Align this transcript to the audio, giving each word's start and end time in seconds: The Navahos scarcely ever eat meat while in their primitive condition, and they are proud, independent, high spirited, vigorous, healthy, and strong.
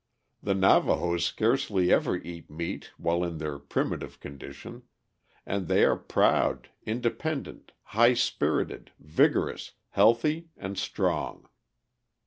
The 0.41 0.55
Navahos 0.55 1.21
scarcely 1.23 1.93
ever 1.93 2.15
eat 2.17 2.49
meat 2.49 2.89
while 2.97 3.23
in 3.23 3.37
their 3.37 3.59
primitive 3.59 4.19
condition, 4.19 4.81
and 5.45 5.67
they 5.67 5.83
are 5.85 5.95
proud, 5.95 6.69
independent, 6.87 7.71
high 7.83 8.15
spirited, 8.15 8.91
vigorous, 8.97 9.73
healthy, 9.89 10.49
and 10.57 10.75
strong. 10.75 11.47